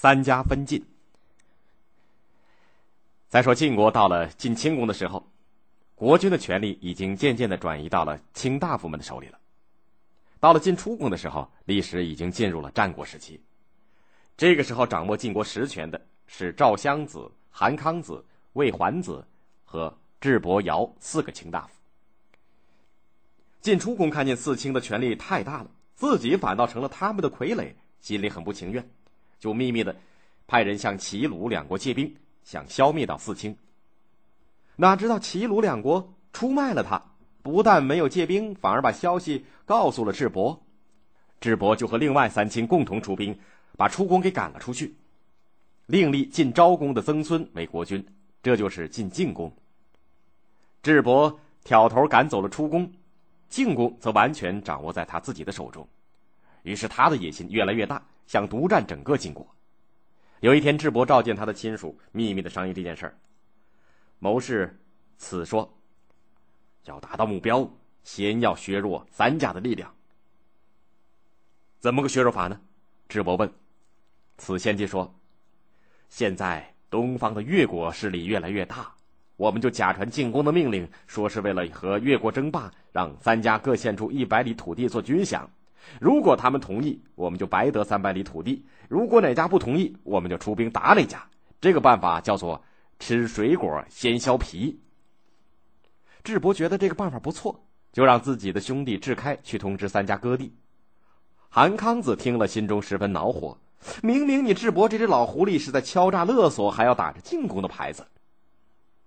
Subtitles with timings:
[0.00, 0.80] 三家分晋。
[3.28, 5.28] 再说晋国到了晋清公的时候，
[5.96, 9.36] 国君的权力已经渐渐的转移到了卿大夫们的手里了。
[10.38, 13.40] 到了晋出公的时候，历史已经进入了战国时期。
[14.36, 19.26] 这个时候，掌握晋国实权的是赵襄子、韩康子、魏桓子
[19.64, 21.74] 和智伯、尧四个卿大夫。
[23.60, 28.88] 晋出公看见四卿的权力太大了，自己反倒成了他们的傀儡，心里很不情愿，
[29.38, 29.94] 就秘密的
[30.46, 33.56] 派人向齐鲁两国借兵，想消灭到四卿。
[34.76, 37.02] 哪知道齐鲁两国出卖了他，
[37.42, 40.62] 不但没有借兵，反而把消息告诉了智伯。
[41.40, 43.38] 智伯就和另外三卿共同出兵，
[43.76, 44.94] 把出公给赶了出去，
[45.86, 48.04] 另立晋昭公的曾孙为国君，
[48.42, 49.52] 这就是晋晋公。
[50.82, 52.92] 智伯挑头赶走了出公。
[53.48, 55.88] 晋公则完全掌握在他自己的手中，
[56.64, 59.44] 于是他的野心越来越大，想独占整个晋国。
[60.40, 63.18] 有一天，智伯召见他的亲属，秘密的商议这件事儿。
[64.20, 64.78] 谋士
[65.16, 65.76] 此说
[66.84, 67.68] ：“要达到目标，
[68.04, 69.92] 先要削弱三家的力量。
[71.80, 72.60] 怎么个削弱法呢？”
[73.08, 73.50] 智伯问。
[74.36, 75.12] 此先帝说
[76.10, 78.94] ：“现在东方的越国势力越来越大。”
[79.36, 85.46] 我们就假传进攻的命令，说是为了和越国争霸，让三家各献出一百里土地做军饷。
[86.00, 91.24] 如果他们同意，我们就白得三百里土地；如果哪家不同意，我们就出兵打哪家。
[91.60, 92.62] 这个办法叫做
[92.98, 94.80] 吃水果先削皮。
[96.22, 100.52] 智伯觉得这个办法不错，就让自己的兄弟智开去通知三家割地。
[101.48, 103.56] 韩康子听了，心中十分恼火：
[104.02, 108.06] 明明你智伯这只老狐狸是在敲诈勒索，还要打着进攻的牌子。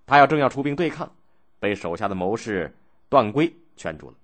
[0.07, 1.09] 他要正要出兵对抗，
[1.59, 2.75] 被手下的谋士
[3.07, 4.15] 段圭劝住了。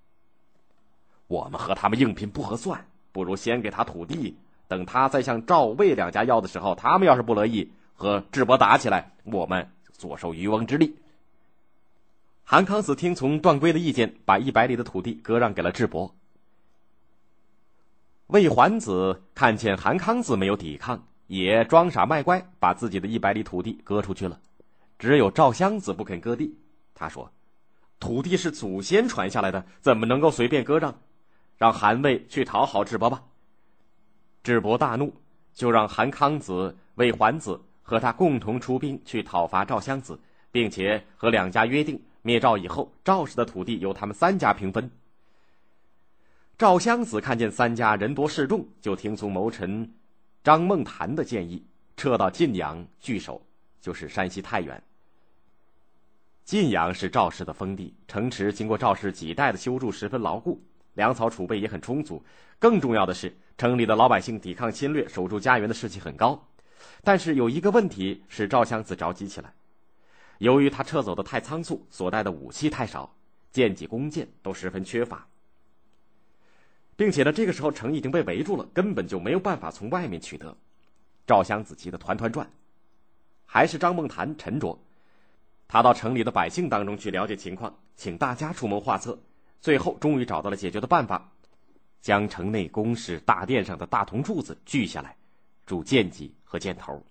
[1.28, 4.36] 我们和他们硬拼不合算，不如先给他土地，
[4.67, 10.95] 等他再向赵魏两家要的时候，他们要是不乐意和智伯打起来，我们坐收渔翁之利。
[12.44, 16.16] 韩康子听从段圭的意见，把一百里的土地割让给了智伯。
[18.27, 24.39] 魏桓子看见韩康子没有抵抗，也装傻卖乖，把自己的一百里土地割出去了。
[24.98, 26.55] 只有赵襄子不肯割地，
[26.95, 27.32] 他说
[27.99, 30.98] ：“土地是祖先传下来的，怎么能够随便割让？
[31.57, 33.23] 让韩魏去讨好智伯吧。”
[34.43, 35.13] 智伯大怒，
[35.53, 40.17] 就让韩康子、魏桓子和他共同出兵去讨伐赵襄子，
[40.51, 44.89] 并且和两家约定，灭赵以后，赵氏的土地由他们三家平分。
[46.57, 49.93] 赵襄子看见三家人多势众，就听从谋臣
[50.43, 51.65] 张孟谈的建议，
[51.97, 53.41] 撤到晋阳据守。
[53.79, 54.83] 就是山西太原。
[56.43, 60.61] 晋阳是赵氏的封地，城池经过赵氏几代的修筑，十分牢固，
[60.97, 62.21] 粮草储备也很充足。
[62.59, 66.45] 更重要的是，城里的老百姓抵抗侵略、守住家园的士气很高。
[67.03, 69.53] 但是有一个问题使赵襄子着急起来，
[70.39, 73.15] 由于他撤走的太仓促，所带的武器太少，
[73.52, 75.25] 剑戟弓箭都十分缺乏，
[76.95, 80.57] 并且呢，这个时候城已经被围住了，根本就没有办法从外面取得。
[81.25, 82.49] 赵襄子急得团团转。
[83.49, 84.77] 还是张梦谈沉着，
[85.67, 89.17] 他到城里的百姓当中去了解情况，请大家出谋划策，
[89.59, 91.31] 最后终于找到了解决的办法，
[92.01, 95.15] 将城内宫室大殿上的大铜柱子锯下来，
[95.65, 97.03] 铸剑戟和箭头，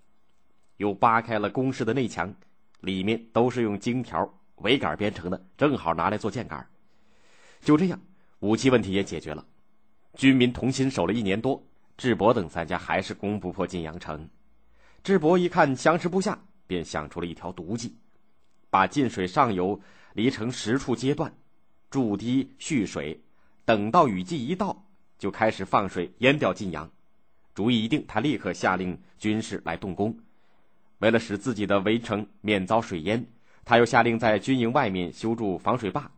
[0.77, 2.35] 又扒开了宫室的内墙，
[2.81, 6.67] 里面都是用荆条苇杆编成的，正好拿来做箭杆。
[7.61, 8.01] 就这样，
[8.39, 9.45] 武器问题也解决了，
[10.15, 11.63] 军民同心守了一年多，
[11.99, 14.29] 智伯等三家还是攻不破晋阳城。
[15.03, 17.97] 智伯一看相持不下，便想出了一条毒计，
[18.71, 19.81] 把晋水上游
[20.15, 21.33] 离城十处阶段
[21.91, 23.21] 筑堤蓄水，
[23.65, 24.85] 等到雨季一到，
[25.19, 26.91] 就开始放水淹掉晋阳。
[27.55, 30.19] 主意一定，他立刻下令军士来动工。
[30.99, 33.27] 为了使自己的围城免遭水淹，
[33.65, 36.11] 他又下令在军营外面修筑防水坝。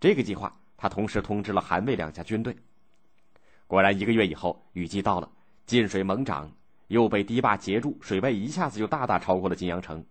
[0.00, 2.56] 这个计划，他同时通知了韩魏两家军队。
[3.66, 5.30] 果然，一个月以后，雨季到了，
[5.66, 6.52] 晋水猛涨。
[6.88, 10.04] 又被堤坝截住，水位一下子就大大超过了晋阳城。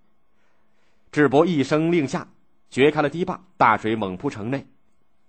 [1.12, 2.28] 智伯一声令下，
[2.72, 4.66] 掘开了堤坝，大水猛扑城内。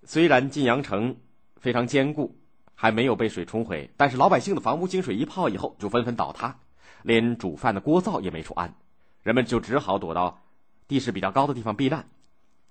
[0.05, 1.17] 虽然晋阳城
[1.57, 2.37] 非常坚固，
[2.75, 6.59] 还没有被水冲毁，但是老百姓的房屋经水一泡以后就纷纷倒塌，
[7.03, 8.75] 连煮饭的锅灶也没处安，
[9.21, 10.41] 人们就只好躲到
[10.87, 12.05] 地势比较高的地方避难。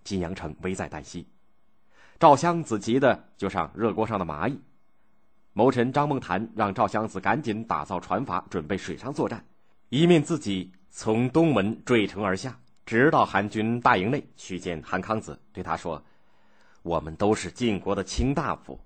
[0.05, 1.27] 晋阳城危在旦夕，
[2.19, 4.61] 赵襄子急的就像热锅上的蚂蚁。
[5.55, 9.45] 谋臣张梦谈让赵襄子赶紧打造船筏，准备水上作战，
[9.91, 16.03] 一面自己从东门坠城而下，直到韩军大营内去见韩康子，对他说
[16.83, 18.81] ：“我们都是晋国的卿大夫，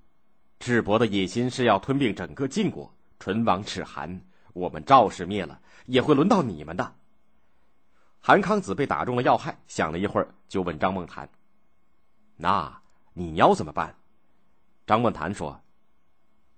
[0.58, 4.20] 智伯的野心是要吞并整个晋国，唇亡齿寒，
[4.52, 6.94] 我们赵氏灭了，也会轮到你们的。
[8.20, 11.28] 韩康子被打中了要害，想了一会儿，就问张梦谈
[12.36, 12.82] ：“那
[13.14, 13.94] 你要怎么办？”
[14.86, 15.62] 张梦谈说：“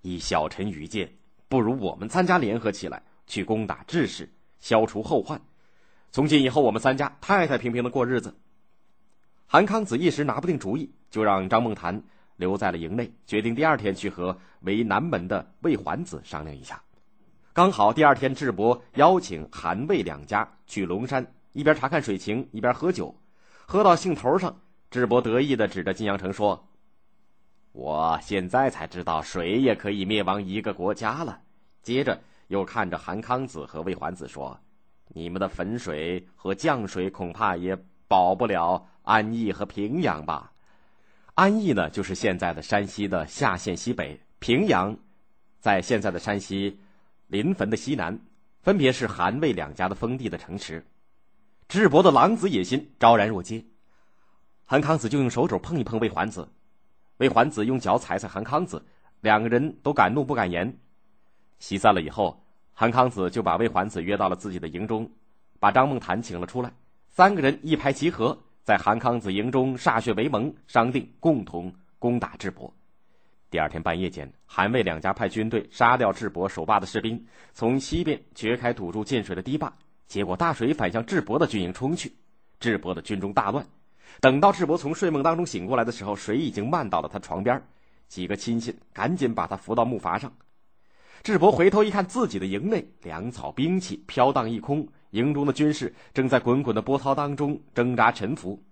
[0.03, 1.13] 以小臣愚见，
[1.49, 5.41] 不如我们三家联合起来，去攻打智氏，消除后患。
[6.11, 8.35] 从今以后，我们三家太太平平的过日子。”
[9.51, 12.03] 韩康子一时拿不定主意，就让张梦谈
[12.37, 16.79] 留在了营内，决定第二天去和为南门的魏桓子商量一下。
[17.55, 23.15] 刚好第二天，智伯邀请韩魏两家去龙山，一边查看水情，一边喝酒。
[23.65, 24.55] 喝到兴头上，
[24.91, 26.69] 智伯得意的指着晋阳城说
[27.73, 31.41] ：“我现在才知道水也可以灭亡一个国家了。”
[31.83, 34.61] 接着又看着韩康子和魏桓子说
[35.09, 37.75] ：“你们的汾水和绛水恐怕也
[38.09, 40.53] 保不了。”安邑和平阳吧，
[41.33, 44.95] 安邑呢就是现在的山西的夏县西北，平阳
[45.61, 46.79] 在现在的山西
[47.29, 48.21] 临汾的西南，
[48.61, 50.85] 分别是韩魏两家的封地的城池。
[51.69, 53.65] 智伯的狼子野心昭然若揭，
[54.67, 56.47] 韩康子就用手肘碰一碰魏桓子，
[57.17, 58.85] 魏桓子用脚踩踩韩康子，
[59.23, 60.79] 两个人都敢怒不敢言。
[61.61, 62.45] 席散了以后，
[62.75, 65.11] 韩康子就把魏桓子约到了自己的营中，
[65.59, 66.71] 把张梦谈请了出来，
[67.09, 68.39] 三个人一拍即合。
[68.63, 72.71] 在韩康子营中歃血为盟，商定共同攻打智伯。
[73.51, 77.25] 第二天半夜间，韩魏两家派军队杀掉智伯守坝的士兵，
[77.55, 79.73] 从西边掘开堵住进水的堤坝，
[80.07, 82.13] 结果大水反向智伯的军营冲去。
[82.61, 83.67] 智伯的军中大乱。
[84.21, 87.63] 等到智伯从睡梦当中醒过来的时候，水已经漫到了他床边。
[88.07, 90.31] 几个亲信赶紧把他扶到木筏上。
[91.23, 94.87] 智伯回头一看，自己的营内粮草兵器飘荡一空。
[95.11, 98.63] 营中的军士正在滚滚的波涛当中挣扎沉浮。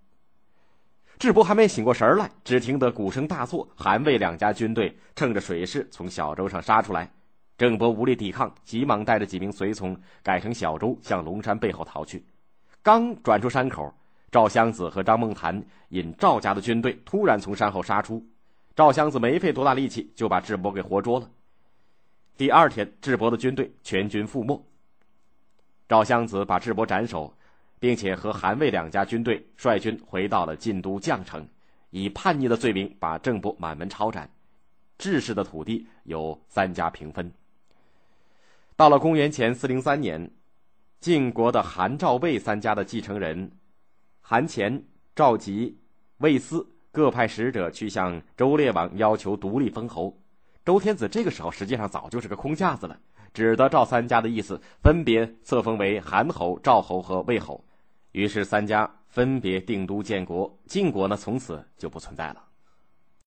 [1.19, 7.11] 智伯还没醒过神来，只听得鼓声大作，韩魏两家军队趁着水势从小舟上杀出来。
[7.57, 12.23] 郑伯无力抵抗，急忙带着几名随从改成小舟向龙山背后逃去。
[12.83, 13.91] 刚转出山口，
[14.31, 18.23] 赵襄子和张梦谈引赵家的军队突然从山后杀出。
[18.75, 21.31] 赵襄子没费多大力气就把智伯给活捉了。
[22.37, 24.63] 第二天，智伯的军队全军覆没。
[25.89, 27.33] 赵襄子把智伯斩首，
[27.79, 31.47] 并且和韩魏两家军队率军回到了晋都绛城，
[31.91, 34.29] 以叛逆的罪名把郑伯满门抄斩。
[34.99, 37.33] 智氏的土地由三家平分。
[38.75, 40.31] 到了公元前四零三年，
[41.01, 43.53] 晋国的韩、赵、魏三家的继承人
[44.21, 44.83] 韩虔、
[45.15, 45.79] 赵吉、
[46.19, 50.19] 魏斯各派使者去向周烈王要求独立封侯。
[50.65, 52.99] 周天子这个时候实际上早就是个空架子了。
[53.37, 57.63] 只得赵三家的意思，分别册封为韩侯、赵侯和魏侯，
[58.13, 62.46] 于是三家分别定都建国，晋国呢从此就不存在了。